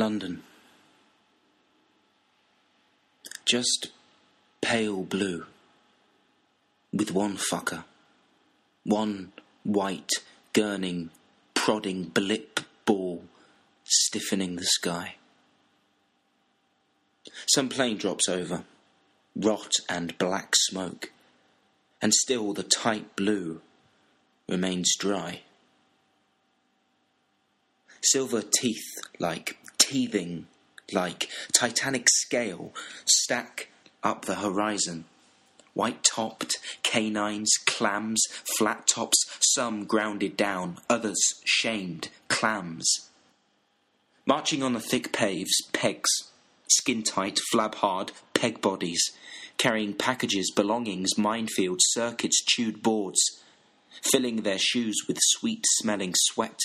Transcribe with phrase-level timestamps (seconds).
[0.00, 0.42] London.
[3.44, 3.90] Just
[4.62, 5.44] pale blue.
[6.90, 7.84] With one fucker.
[8.84, 9.32] One
[9.62, 10.10] white,
[10.54, 11.10] gurning,
[11.52, 13.24] prodding blip ball
[13.84, 15.16] stiffening the sky.
[17.52, 18.64] Some plane drops over,
[19.36, 21.12] rot and black smoke,
[22.00, 23.60] and still the tight blue
[24.48, 25.42] remains dry.
[28.00, 28.88] Silver teeth
[29.18, 29.58] like
[29.90, 30.46] teething
[30.92, 32.72] like titanic scale
[33.06, 33.68] stack
[34.02, 35.04] up the horizon.
[35.74, 38.22] White topped, canines, clams,
[38.58, 43.08] flat tops, some grounded down, others shamed, clams.
[44.26, 46.10] Marching on the thick paves, pegs,
[46.68, 49.02] skin tight, flab hard, peg bodies,
[49.58, 53.20] carrying packages, belongings, minefields, circuits, chewed boards,
[54.02, 56.58] filling their shoes with sweet smelling sweat.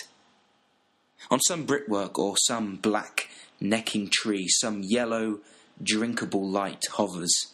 [1.31, 5.39] On some brickwork or some black necking tree, some yellow,
[5.81, 7.53] drinkable light hovers.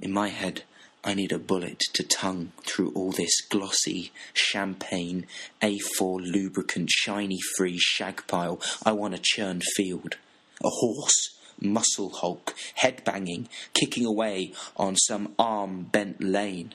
[0.00, 0.64] In my head,
[1.02, 5.26] I need a bullet to tongue through all this glossy, champagne,
[5.62, 8.60] A4 lubricant, shiny free shag pile.
[8.84, 10.16] I want a churned field.
[10.62, 16.74] A horse, muscle hulk, head banging, kicking away on some arm bent lane.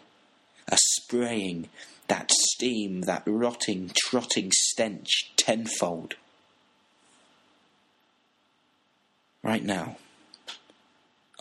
[0.67, 1.69] A spraying,
[2.07, 6.15] that steam, that rotting, trotting stench tenfold.
[9.43, 9.97] Right now,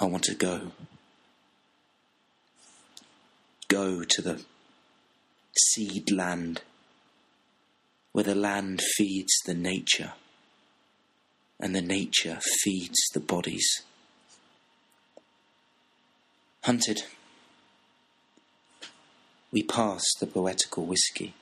[0.00, 0.72] I want to go.
[3.68, 4.44] Go to the
[5.56, 6.62] seed land,
[8.12, 10.12] where the land feeds the nature,
[11.58, 13.82] and the nature feeds the bodies.
[16.64, 17.04] Hunted,
[19.54, 21.32] we pass the poetical whisky,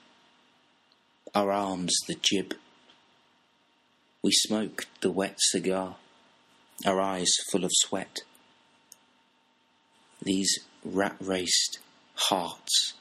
[1.35, 2.53] our arms the jib.
[4.23, 5.97] We smoke the wet cigar
[6.85, 8.21] our eyes full of sweat.
[10.21, 11.79] These rat raced
[12.15, 12.93] hearts,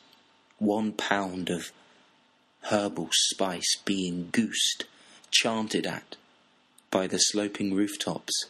[0.59, 1.73] one pound of
[2.69, 4.85] herbal spice being goosed,
[5.29, 6.15] chanted at
[6.89, 8.45] by the sloping rooftops.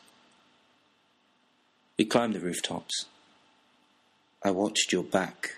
[1.98, 3.08] We climbed the rooftops.
[4.44, 5.56] I watched your back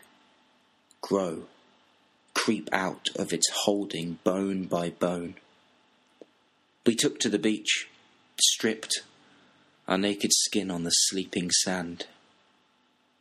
[1.03, 1.43] grow,
[2.33, 5.35] creep out of its holding bone by bone.
[6.85, 7.87] We took to the beach,
[8.41, 9.03] stripped
[9.87, 12.07] our naked skin on the sleeping sand,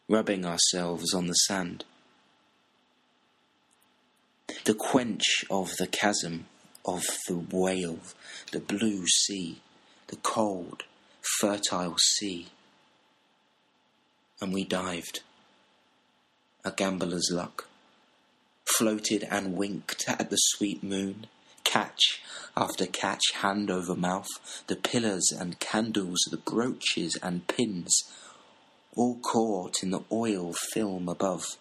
[0.09, 1.85] rubbing ourselves on the sand.
[4.65, 6.47] The quench of the chasm
[6.85, 7.99] of the whale,
[8.53, 9.61] the blue sea,
[10.07, 10.85] the cold,
[11.41, 12.47] fertile sea.
[14.41, 15.21] And we dived,
[16.65, 17.67] a gambler's luck,
[18.77, 21.27] floated and winked at the sweet moon
[21.65, 22.23] catch
[22.57, 24.29] after catch, hand over mouth,
[24.67, 28.03] the pillars and candles, the brooches and pins,
[28.95, 31.57] all caught in the oil film above.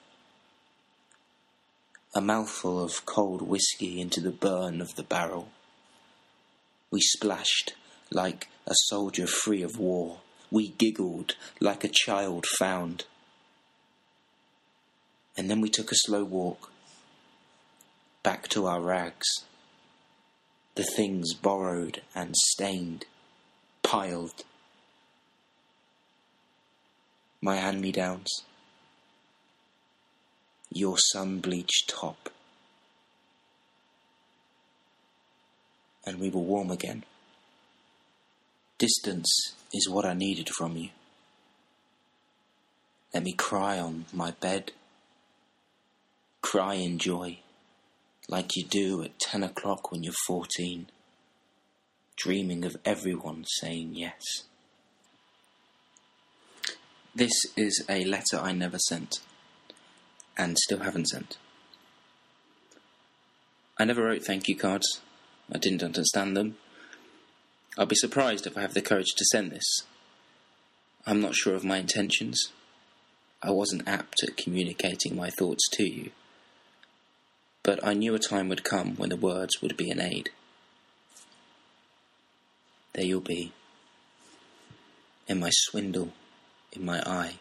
[2.14, 5.48] A mouthful of cold whisky into the burn of the barrel.
[6.92, 7.74] We splashed
[8.12, 10.20] like a soldier free of war.
[10.52, 13.06] We giggled like a child found.
[15.38, 16.71] And then we took a slow walk
[18.24, 19.28] back to our rags
[20.76, 23.06] the things borrowed and stained,
[23.84, 24.44] piled.
[27.42, 28.44] My hand me downs,
[30.72, 32.30] your sun bleached top,
[36.06, 37.04] and we were warm again.
[38.78, 40.90] Distance is what I needed from you.
[43.14, 44.72] Let me cry on my bed,
[46.42, 47.41] cry in joy
[48.28, 50.88] like you do at 10 o'clock when you're 14,
[52.16, 54.44] dreaming of everyone saying yes.
[57.14, 59.20] This is a letter I never sent,
[60.38, 61.38] and still haven't sent.
[63.78, 65.02] I never wrote thank you cards.
[65.52, 66.58] I didn't understand them.
[67.78, 69.84] I'll be surprised if I have the courage to send this.
[71.06, 72.52] I'm not sure of my intentions.
[73.42, 76.12] I wasn't apt at communicating my thoughts to you
[77.64, 80.30] but I knew a time would come when the words would be an aid.
[82.94, 83.54] There you'll be,
[85.28, 86.12] in my swindle,
[86.74, 87.36] in my eye.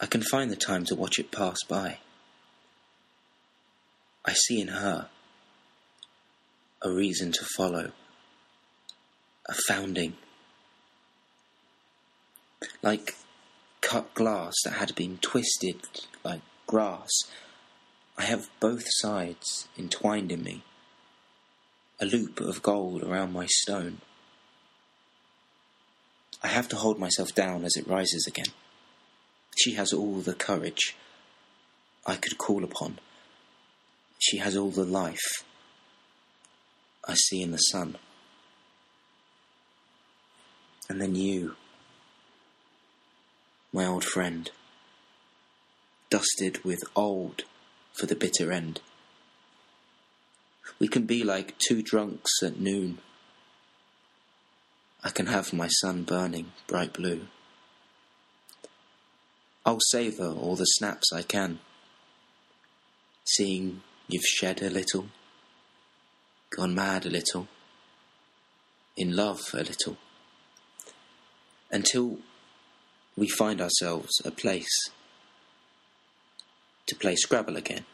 [0.00, 1.98] I can find the time to watch it pass by.
[4.24, 5.08] I see in her
[6.80, 7.92] a reason to follow,
[9.48, 10.14] a founding.
[12.82, 13.16] Like
[13.80, 15.76] cut glass that had been twisted
[16.24, 17.10] like grass
[18.16, 20.62] I have both sides entwined in me.
[22.00, 23.98] a loop of gold around my stone.
[26.42, 28.52] I have to hold myself down as it rises again.
[29.56, 30.96] She has all the courage
[32.04, 32.98] I could call upon.
[34.18, 35.44] She has all the life
[37.06, 37.96] I see in the sun.
[40.88, 41.54] And then you,
[43.72, 44.50] my old friend,
[46.10, 47.44] dusted with old
[47.92, 48.80] for the bitter end.
[50.78, 52.98] We can be like two drunks at noon.
[55.04, 57.28] I can have my sun burning bright blue.
[59.64, 61.60] I'll savour all the snaps I can,
[63.24, 65.06] seeing you've shed a little,
[66.50, 67.46] gone mad a little,
[68.96, 69.96] in love a little,
[71.70, 72.18] until
[73.16, 74.90] we find ourselves a place
[76.86, 77.84] to play Scrabble again.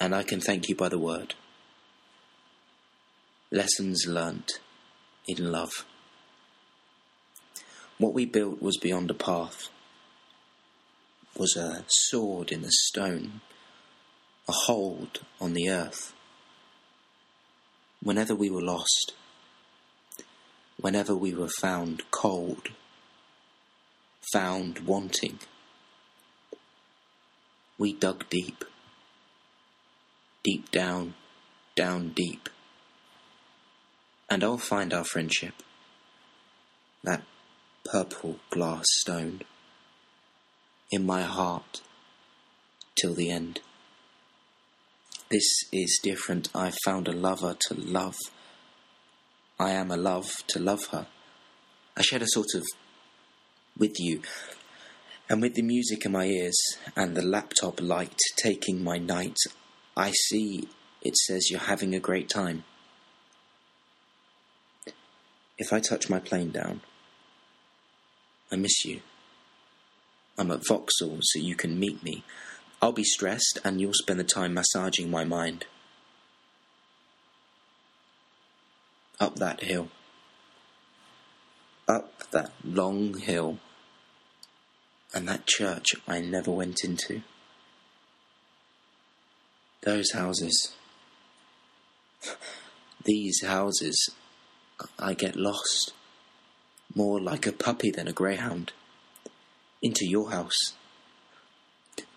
[0.00, 1.34] And I can thank you by the word.
[3.50, 4.60] Lessons learnt
[5.26, 5.84] in love.
[7.98, 9.68] What we built was beyond a path,
[11.36, 13.40] was a sword in the stone,
[14.48, 16.12] a hold on the earth.
[18.02, 19.14] Whenever we were lost,
[20.80, 22.68] whenever we were found cold,
[24.32, 25.40] found wanting,
[27.78, 28.64] we dug deep,
[30.42, 31.14] deep down,
[31.76, 32.48] down deep,
[34.28, 35.54] and I'll find our friendship,
[37.04, 37.22] that
[37.84, 39.42] purple glass stone,
[40.90, 41.80] in my heart
[43.00, 43.60] till the end.
[45.30, 46.48] This is different.
[46.54, 48.16] I've found a lover to love.
[49.58, 51.06] I am a love to love her.
[51.96, 52.64] I shed a sort of
[53.76, 54.22] with you
[55.28, 56.58] and with the music in my ears
[56.96, 59.36] and the laptop light taking my night,
[59.96, 60.68] I see
[61.02, 62.64] it says you're having a great time.
[65.58, 66.80] If I touch my plane down,
[68.50, 69.00] I miss you.
[70.38, 72.24] I'm at Vauxhall so you can meet me.
[72.80, 75.66] I'll be stressed and you'll spend the time massaging my mind.
[79.20, 79.88] Up that hill.
[81.88, 83.58] Up that long hill
[85.14, 87.22] and that church I never went into.
[89.82, 90.74] Those houses.
[93.04, 94.10] These houses,
[94.98, 95.92] I get lost.
[96.94, 98.72] More like a puppy than a greyhound.
[99.82, 100.74] Into your house.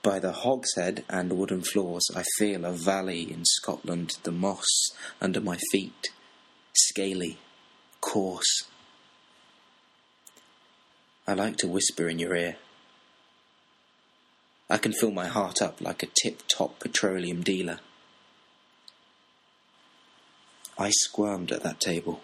[0.04, 4.66] By the hogshead and wooden floors, I feel a valley in Scotland, the moss
[5.22, 6.10] under my feet,
[6.74, 7.38] scaly,
[8.00, 8.64] coarse.
[11.28, 12.58] I like to whisper in your ear.
[14.72, 17.80] I can fill my heart up like a tip top petroleum dealer.
[20.80, 22.22] I squirmed at that table.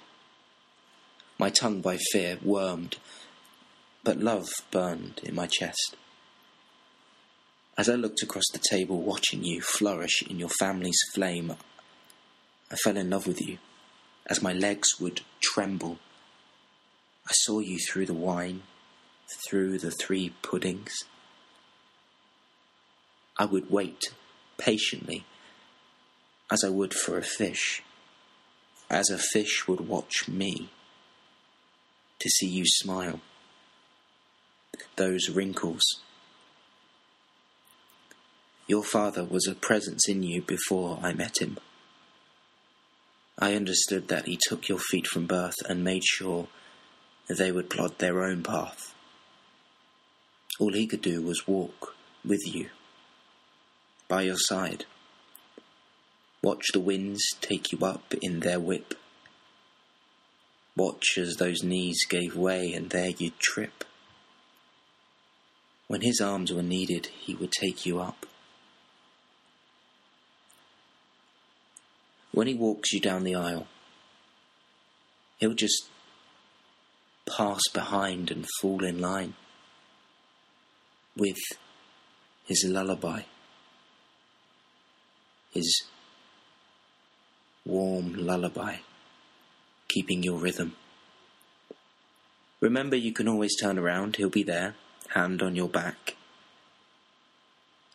[1.38, 3.00] My tongue by fear wormed,
[4.02, 5.98] but love burned in my chest.
[7.78, 11.54] As I looked across the table, watching you flourish in your family's flame,
[12.72, 13.57] I fell in love with you.
[14.26, 16.00] As my legs would tremble,
[17.28, 18.62] I saw you through the wine,
[19.45, 20.94] through the three puddings.
[23.40, 24.14] I would wait
[24.58, 25.26] patiently
[26.52, 27.84] as I would for a fish,
[28.90, 30.70] as a fish would watch me
[32.20, 33.20] to see you smile.
[34.96, 35.84] Those wrinkles.
[38.68, 41.58] Your father was a presence in you before I met him.
[43.38, 46.48] I understood that he took your feet from birth and made sure
[47.30, 48.96] they would plod their own path.
[50.60, 52.70] All he could do was walk with you
[54.07, 54.85] by your side.
[56.42, 58.94] Watch the winds take you up in their whip.
[60.76, 63.83] Watch as those knees gave way and there you'd trip.
[65.87, 68.26] When his arms were needed, he would take you up.
[72.31, 73.68] When he walks you down the aisle,
[75.37, 75.90] he'll just
[77.26, 79.33] pass behind and fall in line
[81.16, 81.37] with
[82.45, 83.23] his lullaby
[85.57, 85.83] his
[87.66, 88.78] warm lullaby,
[89.87, 90.76] keeping your rhythm.
[92.61, 94.76] Remember, you can always turn around, he'll be there,
[95.16, 96.16] hand on your back.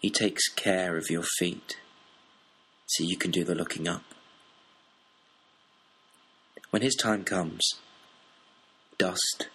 [0.01, 1.77] He takes care of your feet
[2.87, 4.05] so you can do the looking up.
[6.71, 7.63] When his time comes,
[8.99, 9.49] dust,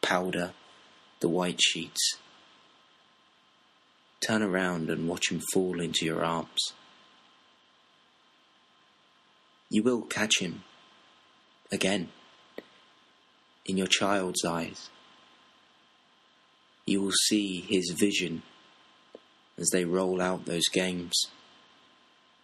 [0.00, 0.52] powder,
[1.20, 2.16] the white sheets,
[4.20, 6.72] turn around and watch him fall into your arms.
[9.68, 10.62] You will catch him
[11.72, 12.08] again
[13.64, 14.90] in your child's eyes.
[16.86, 18.42] You will see his vision
[19.58, 21.14] as they roll out those games.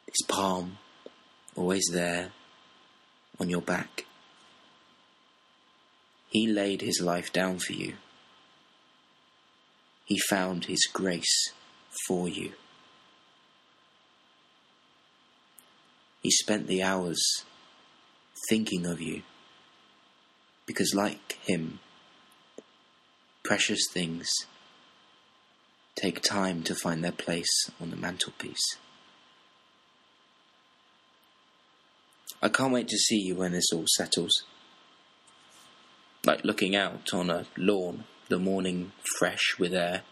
[0.07, 0.79] His palm
[1.55, 2.33] always there
[3.38, 4.07] on your back.
[6.29, 7.95] He laid his life down for you.
[10.05, 11.52] He found his grace
[12.07, 12.52] for you.
[16.23, 17.45] He spent the hours
[18.49, 19.23] thinking of you
[20.67, 21.81] because, like him,
[23.45, 24.31] precious things
[25.97, 28.76] take time to find their place on the mantelpiece.
[32.41, 34.45] I can't wait to see you when this all settles.
[36.25, 40.02] Like looking out on a lawn, the morning fresh with air.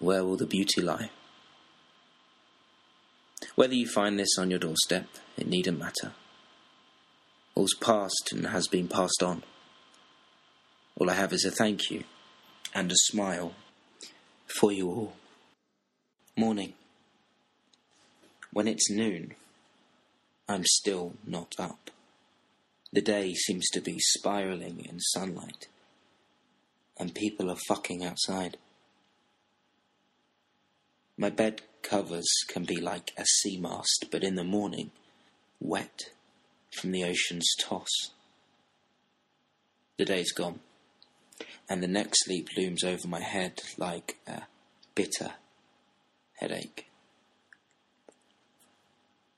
[0.00, 1.10] Where will the beauty lie?
[3.58, 6.12] Whether you find this on your doorstep, it needn't matter.
[7.56, 9.42] All's past and has been passed on.
[10.94, 12.04] All I have is a thank you
[12.72, 13.54] and a smile
[14.46, 15.12] for you all.
[16.36, 16.74] Morning.
[18.52, 19.34] When it's noon,
[20.48, 21.90] I'm still not up.
[22.92, 25.66] The day seems to be spiraling in sunlight,
[26.96, 28.56] and people are fucking outside.
[31.20, 34.92] My bed covers can be like a sea mast, but in the morning,
[35.58, 36.10] wet
[36.70, 37.88] from the ocean's toss.
[39.96, 40.60] The day's gone,
[41.68, 44.42] and the next sleep looms over my head like a
[44.94, 45.32] bitter
[46.34, 46.86] headache.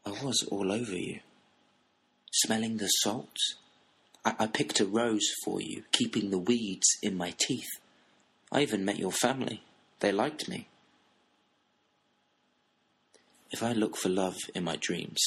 [0.04, 1.20] I was all over you,
[2.30, 3.38] smelling the salt.
[4.22, 7.70] I, I picked a rose for you, keeping the weeds in my teeth.
[8.52, 9.62] I even met your family.
[10.00, 10.66] They liked me.
[13.50, 15.20] If I look for love in my dreams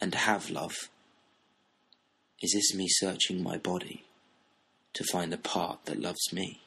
[0.00, 0.76] and have love,
[2.40, 4.04] is this me searching my body
[4.92, 6.60] to find the part that loves me?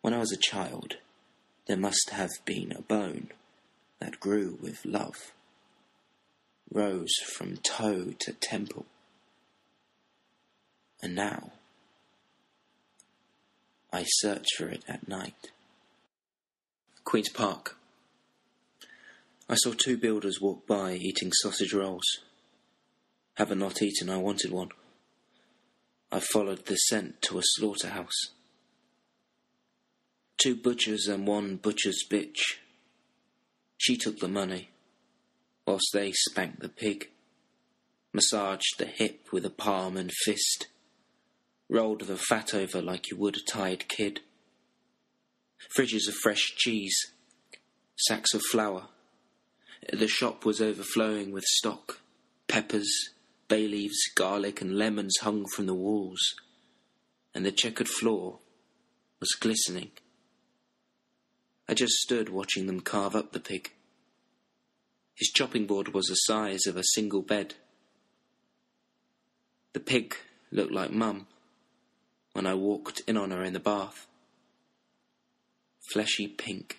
[0.00, 0.98] When I was a child,
[1.66, 3.30] there must have been a bone
[3.98, 5.32] that grew with love,
[6.72, 8.86] rose from toe to temple.
[11.02, 11.52] And now,
[13.92, 15.50] I search for it at night.
[17.04, 17.76] Queen's Park.
[19.48, 22.04] I saw two builders walk by eating sausage rolls.
[23.36, 24.70] Having not eaten, I wanted one.
[26.12, 28.32] I followed the scent to a slaughterhouse.
[30.36, 32.58] Two butchers and one butcher's bitch
[33.78, 34.70] she took the money,
[35.66, 37.08] whilst they spanked the pig,
[38.12, 40.66] massaged the hip with a palm and fist,
[41.70, 44.20] rolled the fat over like you would a tired kid.
[45.76, 46.96] Fridges of fresh cheese,
[47.96, 48.88] sacks of flour.
[49.92, 52.00] The shop was overflowing with stock.
[52.46, 53.10] Peppers,
[53.48, 56.20] bay leaves, garlic, and lemons hung from the walls,
[57.34, 58.38] and the checkered floor
[59.20, 59.90] was glistening.
[61.68, 63.72] I just stood watching them carve up the pig.
[65.14, 67.54] His chopping board was the size of a single bed.
[69.72, 70.16] The pig
[70.50, 71.26] looked like Mum
[72.32, 74.06] when I walked in on her in the bath.
[75.92, 76.78] Fleshy pink.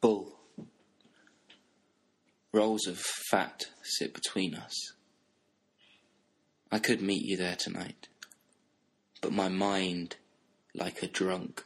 [0.00, 0.39] Bull.
[2.52, 2.98] Rolls of
[3.30, 4.74] fat sit between us.
[6.72, 8.08] I could meet you there tonight,
[9.20, 10.16] but my mind,
[10.74, 11.64] like a drunk,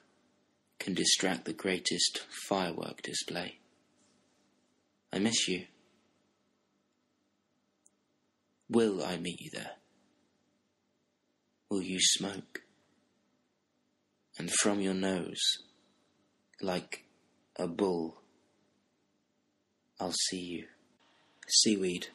[0.79, 3.61] can distract the greatest firework display.
[5.11, 5.65] I miss you.
[8.69, 9.77] Will I meet you there?
[11.71, 12.63] Will you smoke?
[14.39, 15.41] And from your nose,
[16.61, 17.05] like
[17.57, 18.21] a bull,
[19.99, 20.67] I'll see you.
[21.49, 22.09] Seaweed.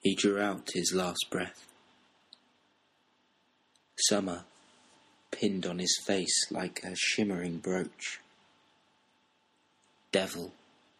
[0.00, 1.66] He drew out his last breath.
[3.96, 4.44] Summer
[5.30, 8.20] pinned on his face like a shimmering brooch.
[10.12, 10.52] Devil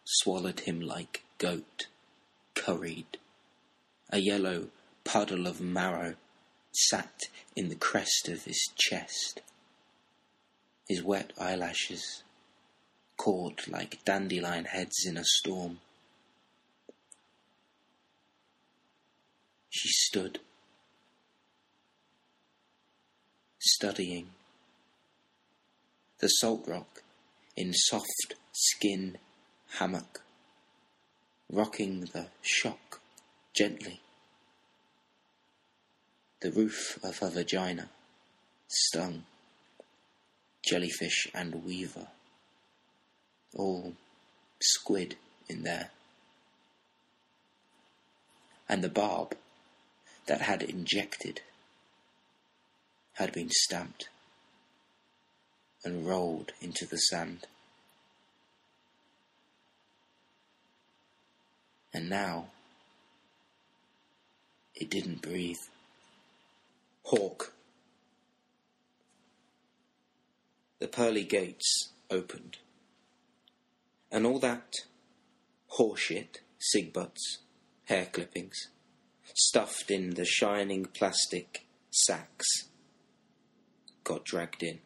[0.03, 1.87] swallowed him like goat,
[2.55, 3.17] curried.
[4.09, 4.69] A yellow
[5.03, 6.15] puddle of marrow
[6.71, 7.21] sat
[7.55, 9.41] in the crest of his chest.
[10.89, 12.23] His wet eyelashes
[13.17, 15.79] caught like dandelion heads in a storm.
[19.69, 20.39] She stood
[23.59, 24.29] studying.
[26.19, 27.03] The salt rock
[27.57, 29.17] in soft skin
[29.79, 30.21] hammock,
[31.51, 33.01] rocking the shock
[33.53, 33.99] gently.
[36.41, 37.89] The roof of her vagina
[38.67, 39.23] stung.
[40.63, 42.07] jellyfish and weaver,
[43.55, 43.93] all
[44.61, 45.15] squid
[45.47, 45.91] in there.
[48.67, 49.35] And the barb
[50.27, 51.41] that had injected
[53.13, 54.09] had been stamped
[55.83, 57.47] and rolled into the sand.
[61.93, 62.47] And now
[64.73, 65.61] it didn't breathe.
[67.03, 67.53] Hawk.
[70.79, 72.57] The pearly gates opened.
[74.15, 74.73] And all that
[75.77, 77.39] horseshit, cig butts,
[77.83, 78.69] hair clippings,
[79.35, 82.47] stuffed in the shining plastic sacks,
[84.03, 84.79] got dragged in.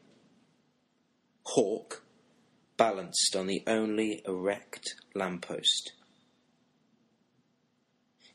[1.44, 2.04] Hawk
[2.76, 5.94] balanced on the only erect lamppost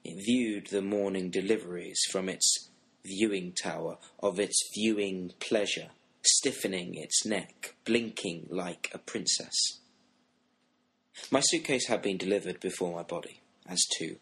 [0.05, 2.69] it viewed the morning deliveries from its
[3.05, 5.91] viewing tower of its viewing pleasure,
[6.23, 9.81] stiffening its neck, blinking like a princess.
[11.31, 14.17] My suitcase had been delivered before my body, as to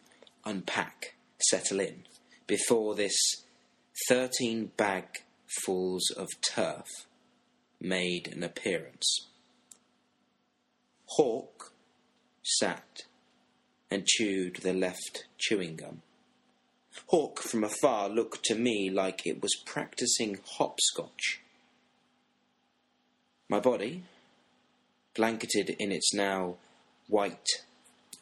[0.45, 2.03] unpack, settle in,
[2.47, 3.15] before this
[4.07, 6.87] thirteen bagfuls of turf
[7.79, 9.27] made an appearance.
[11.05, 11.73] Hawk
[12.41, 13.03] sat
[13.91, 16.01] and chewed the left chewing gum.
[17.07, 21.41] Hawk from afar looked to me like it was practicing hopscotch.
[23.49, 24.03] My body,
[25.13, 26.55] blanketed in its now
[27.13, 27.61] white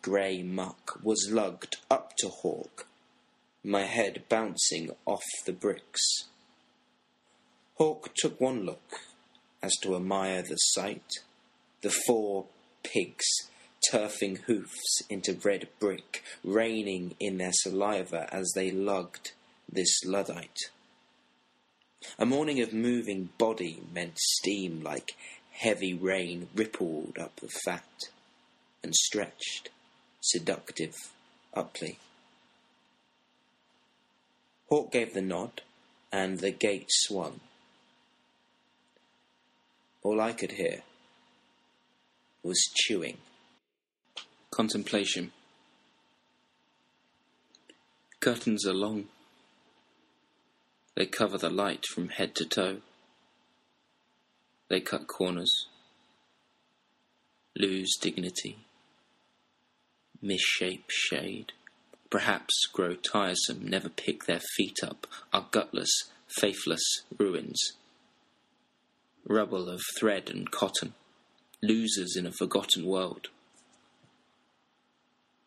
[0.02, 2.86] grey muck, was lugged up to Hawk,
[3.64, 6.02] my head bouncing off the bricks.
[7.76, 9.00] Hawk took one look
[9.64, 11.10] as to admire the sight,
[11.80, 12.48] the four
[12.84, 13.24] pigs
[13.90, 19.32] turfing hoofs into red brick, raining in their saliva as they lugged
[19.72, 20.70] this Luddite.
[22.20, 25.16] A morning of moving body meant steam like
[25.52, 27.86] heavy rain rippled up the fat
[28.84, 29.70] and stretched,
[30.20, 30.96] seductive,
[31.54, 32.00] uply.
[34.70, 35.62] Hawk gave the nod,
[36.12, 37.40] and the gate swung.
[40.04, 40.82] All I could hear
[42.44, 43.18] was chewing.
[44.50, 45.32] Contemplation.
[48.20, 49.06] Curtains are long.
[50.96, 52.78] They cover the light from head to toe.
[54.70, 55.68] They cut corners,
[57.56, 58.58] lose dignity,
[60.24, 61.54] misshape shade,
[62.10, 65.92] perhaps grow tiresome, never pick their feet up, are gutless,
[66.28, 66.84] faithless
[67.18, 67.60] ruins.
[69.28, 70.94] Rubble of thread and cotton,
[71.62, 73.30] losers in a forgotten world.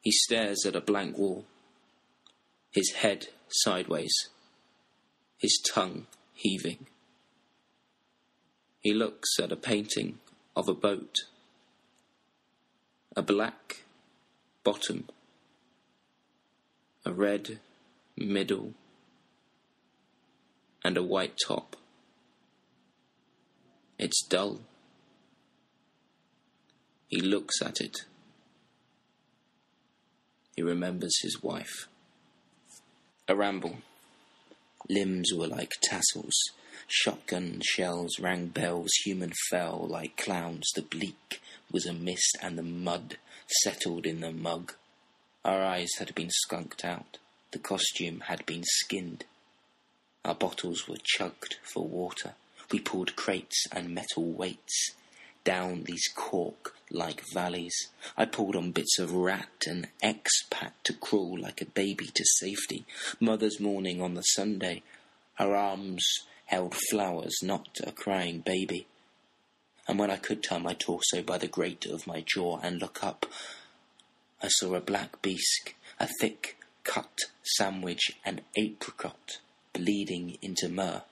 [0.01, 1.45] He stares at a blank wall,
[2.73, 4.15] his head sideways,
[5.39, 6.87] his tongue heaving.
[8.81, 10.19] He looks at a painting
[10.55, 11.17] of a boat,
[13.17, 13.84] a black
[14.65, 15.05] bottom,
[17.05, 17.61] a red
[18.17, 18.73] middle,
[20.83, 21.77] and a white top.
[23.99, 24.61] It's dull.
[27.09, 27.99] He looks at it.
[30.57, 31.89] He remembers his wife.
[33.29, 33.77] A ramble.
[34.89, 36.35] Limbs were like tassels.
[36.87, 38.91] Shotgun shells rang bells.
[39.05, 40.71] Human fell like clowns.
[40.75, 44.75] The bleak was a mist, and the mud settled in the mug.
[45.45, 47.19] Our eyes had been skunked out.
[47.53, 49.25] The costume had been skinned.
[50.25, 52.35] Our bottles were chugged for water.
[52.73, 54.93] We pulled crates and metal weights
[55.45, 57.77] down these cork like valleys.
[58.17, 62.87] I pulled on bits of rat and expat to crawl like a baby to safety.
[63.21, 64.83] Mother's morning on the Sunday,
[65.35, 66.05] her arms
[66.47, 68.87] held flowers, not a crying baby.
[69.87, 73.05] And when I could turn my torso by the grate of my jaw and look
[73.05, 73.27] up,
[74.43, 79.39] I saw a black bisque, a thick cut sandwich, and apricot
[79.73, 81.03] bleeding into myrrh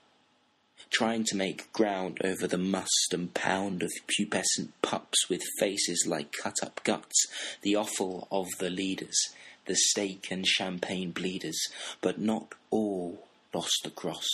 [0.93, 6.31] trying to make ground over the must and pound of pubescent pups with faces like
[6.31, 7.27] cut up guts,
[7.63, 9.17] the offal of the leaders,
[9.65, 11.59] the steak and champagne bleeders,
[12.01, 14.27] but not all lost the cross.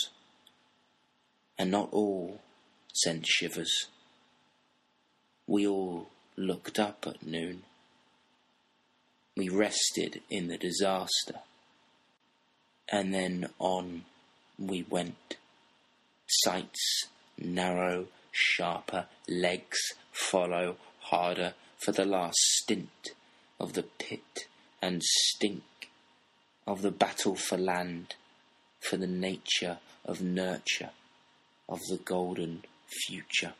[1.58, 2.40] And not all
[2.92, 3.88] sent shivers.
[5.50, 7.64] We all looked up at noon.
[9.36, 11.40] We rested in the disaster.
[12.88, 14.04] And then on
[14.56, 15.38] we went
[16.28, 19.80] sights narrow, sharper, legs
[20.12, 23.08] follow harder for the last stint
[23.58, 24.46] of the pit
[24.80, 25.90] and stink
[26.64, 28.14] of the battle for land,
[28.78, 30.90] for the nature of nurture
[31.68, 33.54] of the golden future.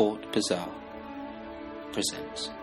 [0.00, 0.66] Port Bazaar
[1.92, 2.59] presents.